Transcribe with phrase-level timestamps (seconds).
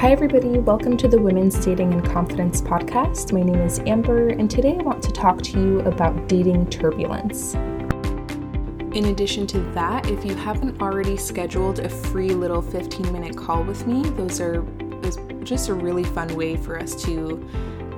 [0.00, 0.58] Hi, everybody.
[0.58, 3.34] Welcome to the Women's Dating and Confidence podcast.
[3.34, 7.52] My name is Amber, and today I want to talk to you about dating turbulence.
[7.52, 13.62] In addition to that, if you haven't already scheduled a free little 15 minute call
[13.62, 14.64] with me, those are
[15.44, 17.46] just a really fun way for us to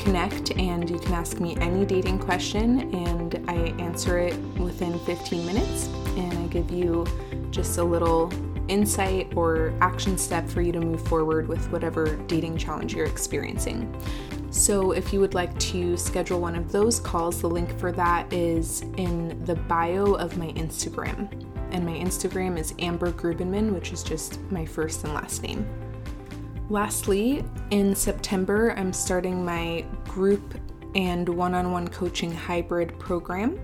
[0.00, 5.46] connect and you can ask me any dating question and I answer it within 15
[5.46, 7.06] minutes and I give you
[7.52, 8.32] just a little
[8.72, 13.94] insight or action step for you to move forward with whatever dating challenge you're experiencing.
[14.50, 18.32] So, if you would like to schedule one of those calls, the link for that
[18.32, 21.30] is in the bio of my Instagram.
[21.70, 25.66] And my Instagram is Amber Grubenman, which is just my first and last name.
[26.68, 30.54] Lastly, in September, I'm starting my group
[30.94, 33.58] and one on one coaching hybrid program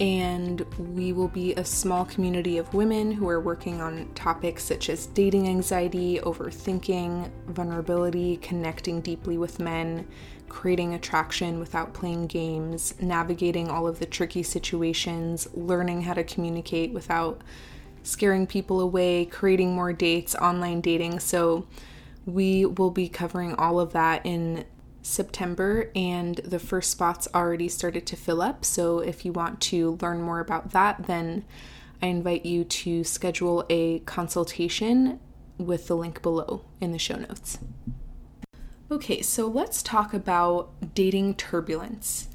[0.00, 0.60] and
[0.94, 5.06] we will be a small community of women who are working on topics such as
[5.06, 10.06] dating anxiety, overthinking, vulnerability, connecting deeply with men,
[10.48, 16.92] creating attraction without playing games, navigating all of the tricky situations, learning how to communicate
[16.92, 17.42] without
[18.04, 21.18] scaring people away, creating more dates, online dating.
[21.20, 21.66] So,
[22.24, 24.64] we will be covering all of that in
[25.02, 28.64] September, and the first spots already started to fill up.
[28.64, 31.44] So, if you want to learn more about that, then
[32.02, 35.20] I invite you to schedule a consultation
[35.56, 37.58] with the link below in the show notes.
[38.90, 42.28] Okay, so let's talk about dating turbulence.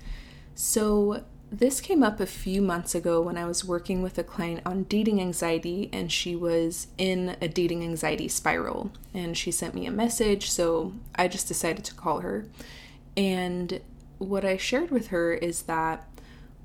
[0.54, 1.24] So,
[1.54, 4.86] this came up a few months ago when I was working with a client on
[4.86, 8.92] dating anxiety, and she was in a dating anxiety spiral.
[9.14, 12.48] And she sent me a message, so I just decided to call her.
[13.16, 13.82] And
[14.18, 16.08] what I shared with her is that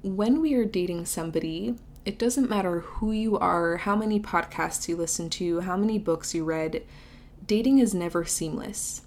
[0.02, 1.74] when we are dating somebody,
[2.06, 6.34] it doesn't matter who you are, how many podcasts you listen to, how many books
[6.34, 6.82] you read,
[7.46, 9.02] dating is never seamless.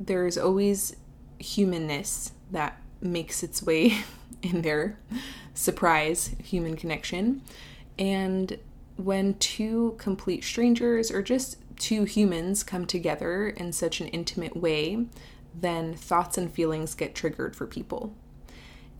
[0.00, 0.96] There's always
[1.38, 3.98] humanness that makes its way
[4.42, 4.98] in their
[5.54, 7.42] surprise human connection.
[7.98, 8.58] And
[8.96, 15.06] when two complete strangers or just two humans come together in such an intimate way,
[15.58, 18.14] then thoughts and feelings get triggered for people.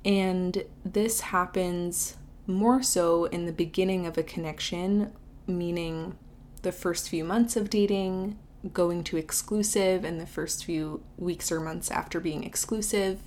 [0.05, 5.13] And this happens more so in the beginning of a connection,
[5.47, 6.17] meaning
[6.63, 8.39] the first few months of dating,
[8.73, 13.21] going to exclusive, and the first few weeks or months after being exclusive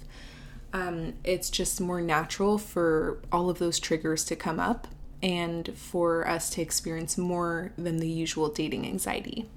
[0.74, 4.88] um, it's just more natural for all of those triggers to come up
[5.22, 9.50] and for us to experience more than the usual dating anxiety.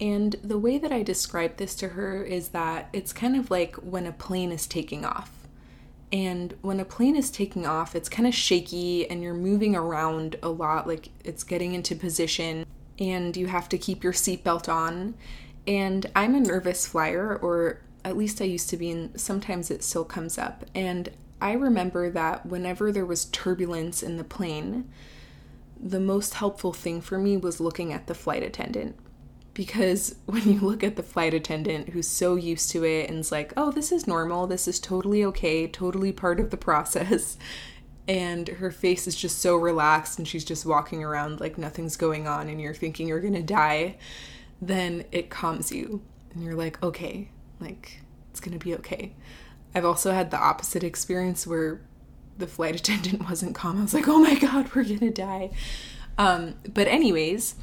[0.00, 3.74] And the way that I describe this to her is that it's kind of like
[3.76, 5.32] when a plane is taking off.
[6.12, 10.36] And when a plane is taking off, it's kind of shaky and you're moving around
[10.42, 12.66] a lot, like it's getting into position,
[12.98, 15.14] and you have to keep your seatbelt on.
[15.66, 19.82] And I'm a nervous flyer, or at least I used to be, and sometimes it
[19.82, 20.64] still comes up.
[20.74, 24.90] And I remember that whenever there was turbulence in the plane,
[25.82, 28.96] the most helpful thing for me was looking at the flight attendant.
[29.54, 33.32] Because when you look at the flight attendant who's so used to it and is
[33.32, 37.38] like, oh, this is normal, this is totally okay, totally part of the process,
[38.08, 42.26] and her face is just so relaxed and she's just walking around like nothing's going
[42.26, 43.96] on and you're thinking you're gonna die,
[44.60, 46.02] then it calms you.
[46.32, 47.28] And you're like, okay,
[47.60, 48.00] like,
[48.30, 49.14] it's gonna be okay.
[49.74, 51.80] I've also had the opposite experience where
[52.38, 53.78] the flight attendant wasn't calm.
[53.78, 55.50] I was like, oh my god, we're gonna die.
[56.18, 57.54] Um, but, anyways,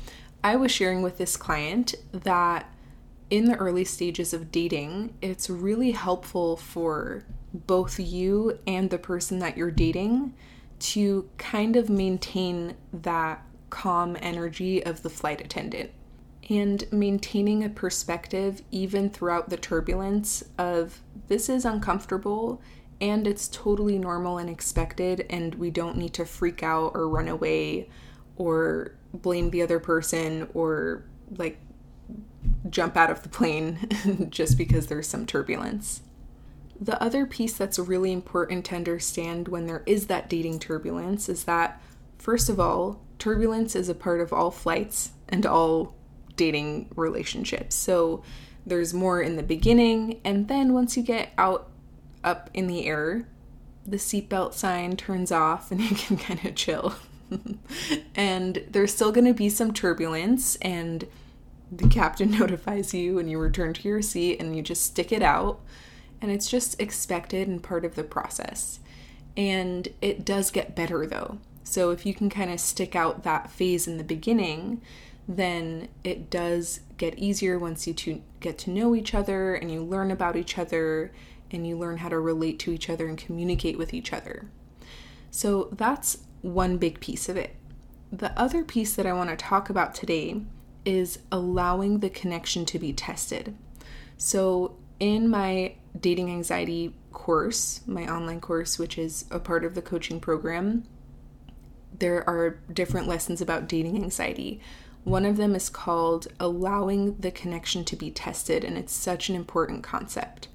[0.44, 2.72] I was sharing with this client that
[3.30, 9.40] in the early stages of dating, it's really helpful for both you and the person
[9.40, 10.34] that you're dating
[10.80, 15.92] to kind of maintain that calm energy of the flight attendant
[16.50, 22.62] and maintaining a perspective even throughout the turbulence of this is uncomfortable
[23.02, 27.28] and it's totally normal and expected and we don't need to freak out or run
[27.28, 27.90] away
[28.38, 31.04] or blame the other person or
[31.38, 31.60] like
[32.70, 36.02] jump out of the plane just because there's some turbulence.
[36.80, 41.46] The other piece that's really important to understand when there is that dating turbulence is
[41.46, 41.82] that,
[42.18, 45.96] first of all, turbulence is a part of all flights and all
[46.38, 47.76] dating relationships.
[47.76, 48.24] So
[48.66, 51.70] there's more in the beginning, and then once you get out
[52.24, 53.28] up in the air,
[53.86, 56.96] the seatbelt sign turns off and you can kind of chill.
[58.16, 61.08] and there's still going to be some turbulence, and
[61.72, 65.22] the captain notifies you, and you return to your seat and you just stick it
[65.22, 65.60] out.
[66.22, 68.80] And it's just expected and part of the process.
[69.36, 71.38] And it does get better though.
[71.64, 74.82] So if you can kind of stick out that phase in the beginning,
[75.28, 79.84] then it does get easier once you to get to know each other and you
[79.84, 81.12] learn about each other
[81.52, 84.48] and you learn how to relate to each other and communicate with each other.
[85.32, 87.56] So that's one big piece of it.
[88.12, 90.42] The other piece that I want to talk about today
[90.86, 93.56] is allowing the connection to be tested.
[94.18, 99.82] So, in my dating anxiety course, my online course, which is a part of the
[99.82, 100.86] coaching program,
[102.00, 104.62] there are different lessons about dating anxiety.
[105.04, 109.36] One of them is called allowing the connection to be tested, and it's such an
[109.36, 110.50] important concept.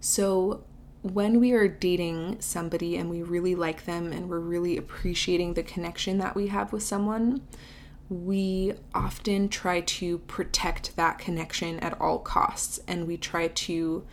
[0.00, 0.64] So,
[1.02, 5.62] when we are dating somebody and we really like them and we're really appreciating the
[5.62, 7.42] connection that we have with someone,
[8.08, 14.04] we often try to protect that connection at all costs and we try to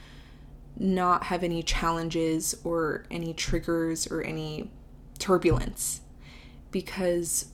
[0.77, 4.71] not have any challenges or any triggers or any
[5.19, 6.01] turbulence
[6.71, 7.52] because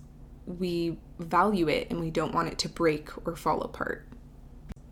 [0.57, 4.07] we value it and we don't want it to break or fall apart.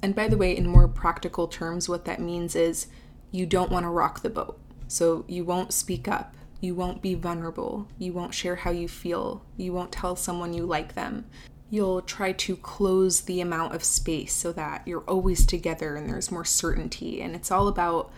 [0.03, 2.87] And by the way, in more practical terms, what that means is
[3.31, 4.59] you don't want to rock the boat.
[4.87, 6.35] So you won't speak up.
[6.61, 7.87] You won't be vulnerable.
[7.97, 9.43] You won't share how you feel.
[9.57, 11.25] You won't tell someone you like them.
[11.69, 16.31] You'll try to close the amount of space so that you're always together and there's
[16.31, 17.21] more certainty.
[17.21, 18.11] And it's all about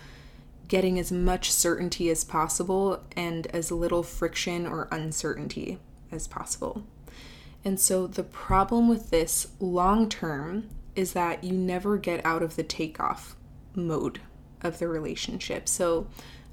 [0.67, 5.79] getting as much certainty as possible and as little friction or uncertainty
[6.11, 6.83] as possible.
[7.65, 12.55] And so the problem with this long term is that you never get out of
[12.55, 13.35] the takeoff
[13.75, 14.21] mode
[14.61, 15.67] of the relationship.
[15.67, 16.07] So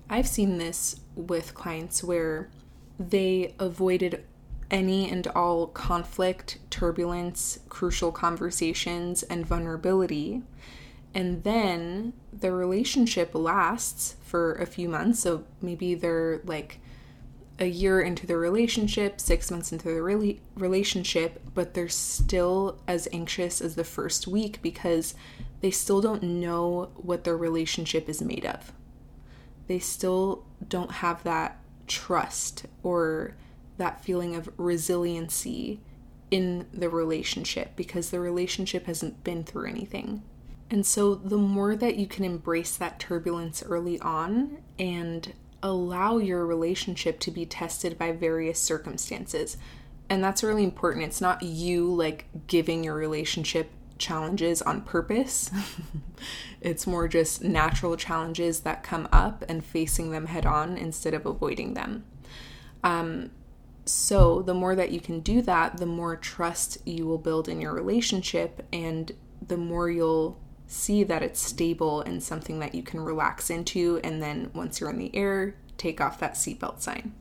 [0.09, 2.49] I've seen this with clients where
[2.99, 4.25] they avoided
[4.71, 10.43] any and all conflict, turbulence, crucial conversations, and vulnerability.
[11.15, 15.21] And then the relationship lasts for a few months.
[15.21, 16.81] So maybe they're like
[17.59, 23.09] a year into the relationship, six months into the re- relationship, but they're still as
[23.13, 25.15] anxious as the first week because
[25.61, 28.73] they still don't know what their relationship is made of.
[29.69, 33.35] They still don't have that trust or
[33.79, 35.81] that feeling of resiliency
[36.31, 40.23] in the relationship because the relationship hasn't been through anything.
[40.69, 45.33] And so, the more that you can embrace that turbulence early on and
[45.63, 49.57] allow your relationship to be tested by various circumstances.
[50.09, 51.05] And that's really important.
[51.05, 55.51] It's not you like giving your relationship challenges on purpose.
[56.61, 61.27] it's more just natural challenges that come up and facing them head on instead of
[61.27, 62.05] avoiding them.
[62.85, 63.31] Um,
[63.85, 67.61] so, the more that you can do that, the more trust you will build in
[67.61, 69.13] your relationship, and
[69.47, 74.01] the more you'll see that it's stable and something that you can relax into.
[74.03, 77.13] And then once you're in the air, take off that seatbelt sign.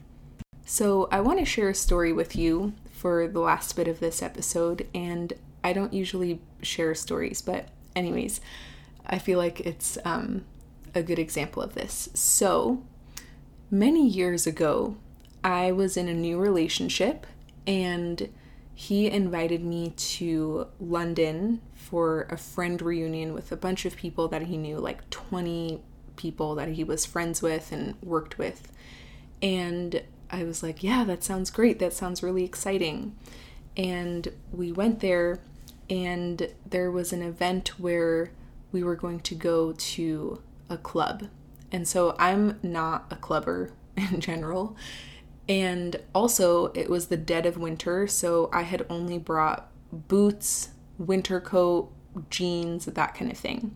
[0.66, 4.24] So, I want to share a story with you for the last bit of this
[4.24, 4.88] episode.
[4.96, 5.34] And
[5.64, 8.42] I don't usually share stories, but, anyways,
[9.06, 10.44] I feel like it's um,
[10.96, 12.10] a good example of this.
[12.16, 12.84] So,
[13.70, 14.98] many years ago,
[15.44, 17.28] I was in a new relationship
[17.68, 18.30] and
[18.76, 24.44] he invited me to London for a friend reunion with a bunch of people that
[24.44, 25.82] he knew, like 20
[26.18, 28.72] people that he was friends with and worked with.
[29.42, 31.80] And I was like, yeah, that sounds great.
[31.80, 33.16] That sounds really exciting.
[33.78, 35.40] And we went there,
[35.90, 38.32] and there was an event where
[38.74, 41.30] we were going to go to a club.
[41.72, 44.76] And so I'm not a clubber in general.
[45.48, 51.40] And also, it was the dead of winter, so I had only brought boots, winter
[51.40, 51.92] coat,
[52.30, 53.76] jeans, that kind of thing.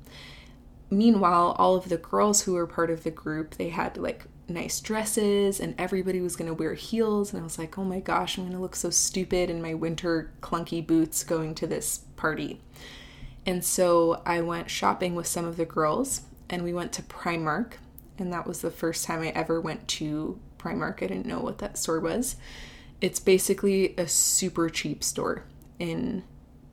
[0.90, 4.80] Meanwhile, all of the girls who were part of the group, they had like nice
[4.80, 8.38] dresses and everybody was going to wear heels and I was like, "Oh my gosh,
[8.38, 12.60] I'm going to look so stupid in my winter clunky boots going to this party."
[13.46, 17.74] And so I went shopping with some of the girls and we went to Primark
[18.18, 21.02] and that was the first time I ever went to Primark.
[21.02, 22.36] I didn't know what that store was.
[23.02, 25.46] It's basically a super cheap store
[25.80, 26.24] in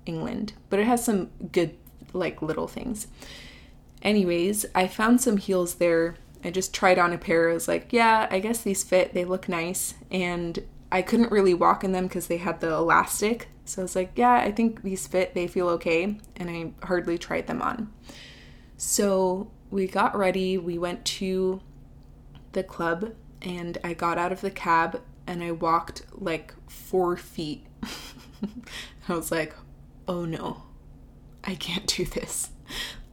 [0.05, 1.77] England, but it has some good,
[2.13, 3.07] like, little things.
[4.03, 6.17] Anyways, I found some heels there.
[6.45, 7.51] I just tried on a pair.
[7.51, 9.15] I was like, yeah, I guess these fit.
[9.15, 9.95] They look nice.
[10.11, 10.63] And
[10.93, 13.49] I couldn't really walk in them because they had the elastic.
[13.65, 15.35] So I was like, yeah, I think these fit.
[15.35, 16.19] They feel okay.
[16.37, 17.93] And I hardly tried them on.
[18.77, 20.57] So we got ready.
[20.59, 21.61] We went to
[22.53, 23.13] the club
[23.47, 27.65] and I got out of the cab and I walked like four feet.
[29.09, 29.55] I was like,
[30.09, 30.65] oh no,
[31.45, 32.51] I can't do this.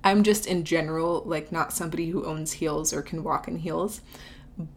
[0.03, 4.01] I'm just in general like not somebody who owns heels or can walk in heels,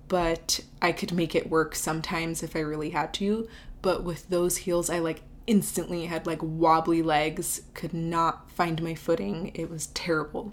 [0.09, 3.49] but I could make it work sometimes if I really had to.
[3.81, 8.95] But with those heels, I like instantly had like wobbly legs, could not find my
[8.95, 9.53] footing.
[9.55, 10.53] It was terrible.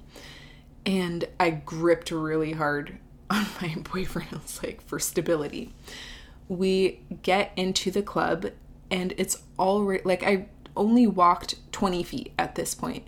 [0.85, 2.99] And I gripped really hard
[3.29, 4.29] on my boyfriend.
[4.31, 5.73] I was like, for stability.
[6.47, 8.47] We get into the club
[8.91, 13.07] and it's already like I only walked 20 feet at this point.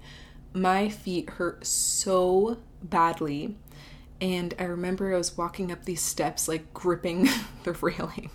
[0.53, 3.57] My feet hurt so badly.
[4.21, 7.27] And I remember I was walking up these steps, like gripping
[7.63, 8.29] the railing.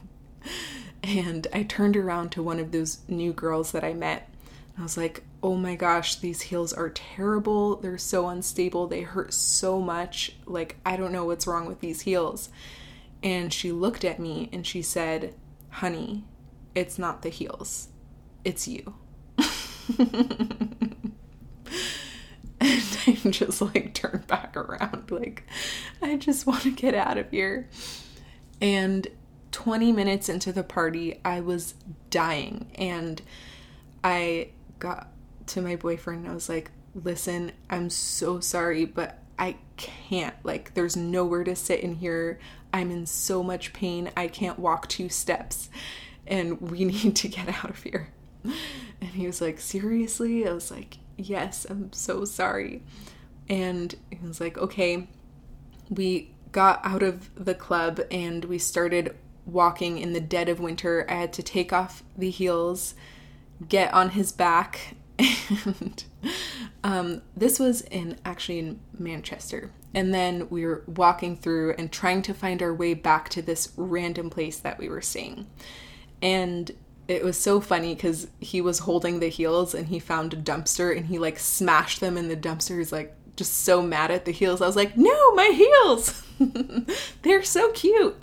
[1.03, 4.29] And I turned around to one of those new girls that I met.
[4.75, 7.77] And I was like, oh my gosh, these heels are terrible.
[7.77, 8.87] They're so unstable.
[8.87, 10.37] They hurt so much.
[10.47, 12.51] Like, I don't know what's wrong with these heels.
[13.23, 15.35] And she looked at me and she said,
[15.71, 16.25] honey,
[16.75, 17.89] it's not the heels,
[18.45, 18.95] it's you.
[19.99, 21.15] and
[22.61, 25.45] I just like turned back around, like,
[26.03, 27.69] I just want to get out of here.
[28.61, 29.07] And
[29.53, 31.75] 20 minutes into the party, I was
[32.11, 32.71] dying.
[32.77, 33.21] And
[34.03, 35.09] I got
[35.51, 40.35] to my boyfriend I was like, listen, I'm so sorry, but I can't.
[40.45, 42.39] Like, there's nowhere to sit in here.
[42.73, 44.11] I'm in so much pain.
[44.17, 45.71] I can't walk two steps.
[46.27, 48.09] And we need to get out of here.
[48.45, 50.47] And he was like, seriously?
[50.47, 52.83] I was like, yes, I'm so sorry.
[53.49, 55.09] And he was like, okay.
[55.89, 59.17] We got out of the club and we started
[59.47, 61.07] walking in the dead of winter.
[61.09, 62.95] I had to take off the heels,
[63.69, 66.05] get on his back, and
[66.83, 69.71] um, this was in actually in Manchester.
[69.95, 73.73] And then we were walking through and trying to find our way back to this
[73.77, 75.47] random place that we were seeing.
[76.23, 76.71] And
[77.09, 80.97] it was so funny because he was holding the heels and he found a dumpster
[80.97, 82.79] and he like smashed them in the dumpster.
[82.79, 84.63] He's like just so mad at the heels.
[84.63, 86.23] I was like, no, my heels!
[87.23, 88.23] They're so cute.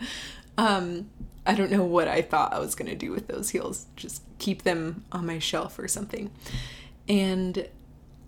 [0.57, 1.09] Um,
[1.45, 3.87] I don't know what I thought I was going to do with those heels.
[3.95, 6.31] Just keep them on my shelf or something.
[7.07, 7.67] And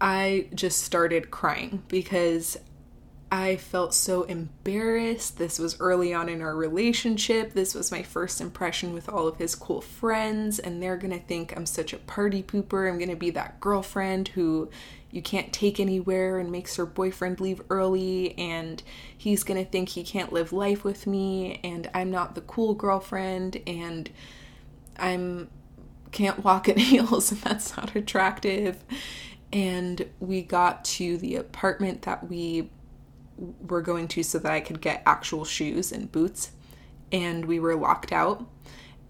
[0.01, 2.57] I just started crying because
[3.31, 5.37] I felt so embarrassed.
[5.37, 7.53] This was early on in our relationship.
[7.53, 11.55] This was my first impression with all of his cool friends, and they're gonna think
[11.55, 12.89] I'm such a party pooper.
[12.89, 14.69] I'm gonna be that girlfriend who
[15.11, 18.81] you can't take anywhere and makes her boyfriend leave early, and
[19.15, 23.61] he's gonna think he can't live life with me, and I'm not the cool girlfriend,
[23.67, 24.09] and
[24.97, 25.49] I'm
[26.11, 28.83] can't walk in heels, and that's not attractive.
[29.51, 32.69] And we got to the apartment that we
[33.37, 36.51] were going to so that I could get actual shoes and boots,
[37.11, 38.45] and we were locked out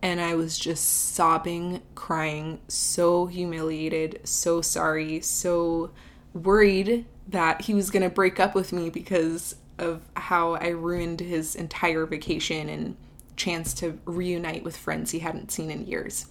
[0.01, 5.91] and I was just sobbing, crying, so humiliated, so sorry, so
[6.34, 11.20] worried that he was going to break up with me because of how I ruined
[11.20, 12.96] his entire vacation and
[13.36, 16.27] chance to reunite with friends he hadn't seen in years.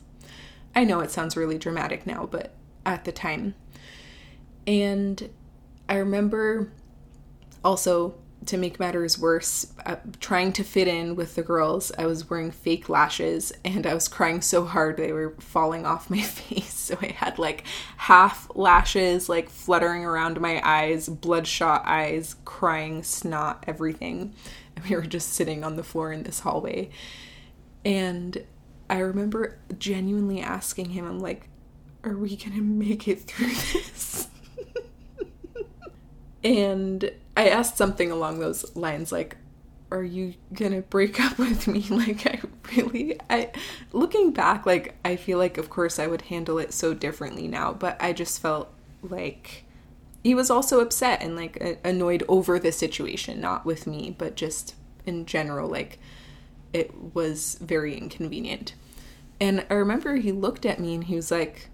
[0.75, 2.55] I know it sounds really dramatic now, but
[2.87, 3.55] at the time.
[4.67, 5.31] And
[5.89, 6.71] I remember
[7.65, 8.15] also
[8.47, 12.51] to make matters worse, uh, trying to fit in with the girls, I was wearing
[12.51, 16.73] fake lashes and I was crying so hard they were falling off my face.
[16.73, 17.65] So I had like
[17.97, 24.35] half lashes, like fluttering around my eyes, bloodshot eyes, crying, snot, everything.
[24.77, 26.91] And we were just sitting on the floor in this hallway.
[27.85, 28.45] And
[28.91, 31.49] I remember genuinely asking him, I'm like,
[32.05, 34.29] are we gonna make it through this?
[36.45, 39.37] and I asked something along those lines like
[39.91, 42.41] are you gonna break up with me like i
[42.77, 43.51] really i
[43.93, 47.73] looking back like i feel like of course i would handle it so differently now
[47.73, 48.69] but i just felt
[49.03, 49.65] like
[50.23, 54.75] he was also upset and like annoyed over the situation not with me but just
[55.07, 55.99] in general like
[56.73, 58.75] it was very inconvenient
[59.41, 61.69] and i remember he looked at me and he was like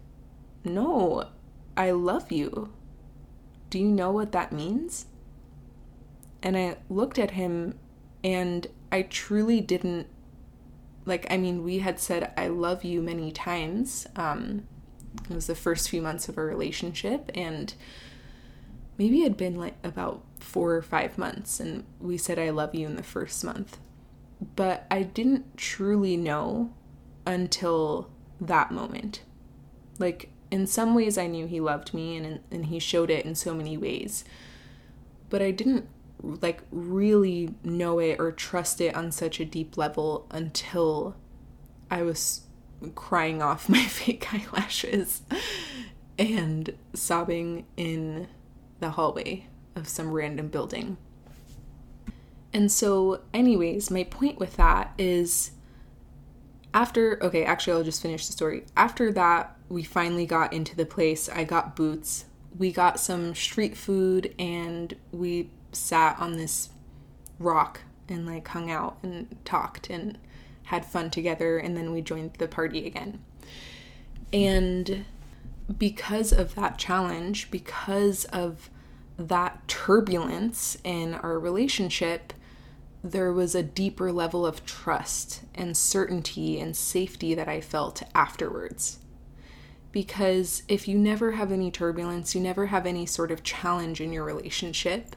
[0.65, 1.29] no
[1.77, 2.71] i love you
[3.75, 5.07] do you know what that means?
[6.45, 7.77] And I looked at him
[8.23, 10.07] and I truly didn't
[11.05, 14.07] like I mean we had said I love you many times.
[14.15, 14.69] Um
[15.29, 17.75] it was the first few months of our relationship and
[18.97, 22.77] maybe it had been like about 4 or 5 months and we said I love
[22.77, 23.79] you in the first month.
[24.57, 26.73] But I didn't truly know
[27.27, 28.11] until
[28.41, 29.23] that moment.
[29.99, 33.35] Like in some ways I knew he loved me and and he showed it in
[33.35, 34.25] so many ways.
[35.31, 35.89] But I didn't
[36.23, 41.17] like really know it or trust it on such a deep level until
[41.91, 42.43] I was
[42.95, 45.23] crying off my fake eyelashes
[46.19, 48.29] and sobbing in
[48.81, 50.97] the hallway of some random building.
[52.55, 55.51] And so, anyways, my point with that is
[56.73, 58.65] after, okay, actually, I'll just finish the story.
[58.77, 61.29] After that we finally got into the place.
[61.29, 62.27] I got boots.
[62.57, 66.71] We got some street food and we sat on this
[67.39, 70.19] rock and like hung out and talked and
[70.65, 73.21] had fun together and then we joined the party again.
[74.33, 75.05] And
[75.79, 78.71] because of that challenge, because of
[79.17, 82.33] that turbulence in our relationship,
[83.05, 88.99] there was a deeper level of trust and certainty and safety that I felt afterwards.
[89.93, 94.13] Because if you never have any turbulence, you never have any sort of challenge in
[94.13, 95.15] your relationship,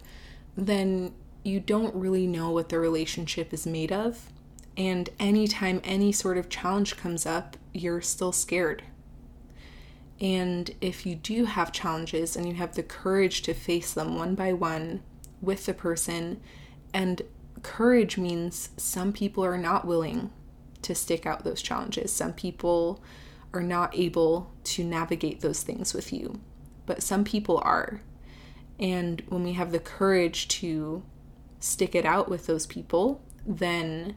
[0.55, 1.13] then
[1.43, 4.27] you don't really know what the relationship is made of.
[4.75, 8.83] And anytime any sort of challenge comes up, you're still scared
[10.19, 14.35] and if you do have challenges and you have the courage to face them one
[14.35, 15.01] by one
[15.41, 16.41] with the person,
[16.93, 17.21] and
[17.67, 20.31] courage means some people are not willing
[20.83, 22.13] to stick out those challenges.
[22.13, 23.03] Some people
[23.53, 26.39] are not able to navigate those things with you,
[26.85, 27.99] but some people are.
[28.79, 31.03] And when we have the courage to
[31.59, 34.15] stick it out with those people, then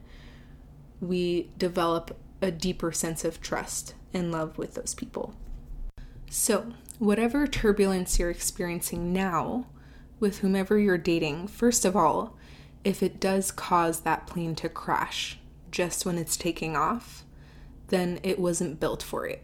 [1.01, 5.35] we develop a deeper sense of trust and love with those people.
[6.29, 9.67] So, whatever turbulence you're experiencing now
[10.21, 12.37] with whomever you're dating, first of all,
[12.83, 15.37] if it does cause that plane to crash
[15.71, 17.23] just when it's taking off,
[17.87, 19.43] then it wasn't built for it.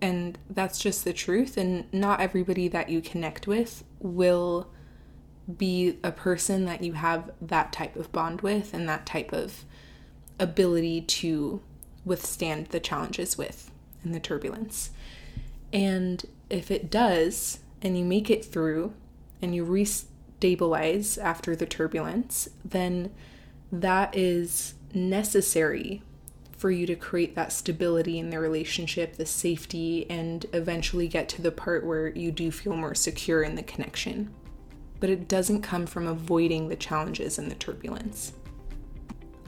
[0.00, 1.56] And that's just the truth.
[1.56, 4.68] And not everybody that you connect with will
[5.56, 9.64] be a person that you have that type of bond with and that type of
[10.38, 11.60] ability to
[12.04, 13.70] withstand the challenges with
[14.02, 14.90] and the turbulence.
[15.72, 18.94] And if it does, and you make it through
[19.40, 19.64] and you
[20.42, 23.12] restabilize after the turbulence, then
[23.70, 26.02] that is necessary
[26.56, 31.42] for you to create that stability in the relationship, the safety, and eventually get to
[31.42, 34.32] the part where you do feel more secure in the connection.
[35.00, 38.34] But it doesn't come from avoiding the challenges and the turbulence.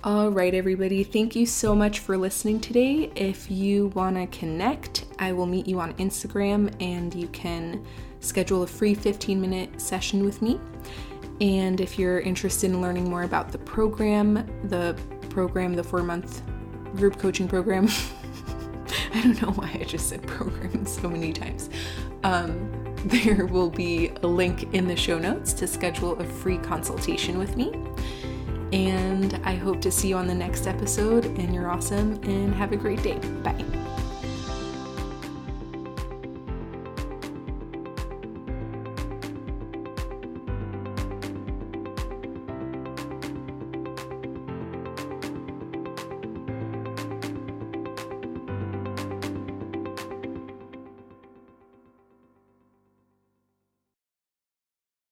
[0.03, 3.11] All right, everybody, thank you so much for listening today.
[3.15, 7.87] If you want to connect, I will meet you on Instagram and you can
[8.25, 10.61] schedule a free 15 minute session with me.
[11.41, 14.97] And if you're interested in learning more about the program, the
[15.31, 16.43] program, the four month
[16.95, 17.89] group coaching program,
[19.15, 21.71] I don't know why I just said program so many times.
[22.23, 22.71] Um,
[23.05, 27.57] there will be a link in the show notes to schedule a free consultation with
[27.57, 27.73] me.
[28.73, 31.27] And I hope to see you on the next episode.
[31.27, 33.19] And you're awesome and have a great day.
[33.43, 33.84] Bye.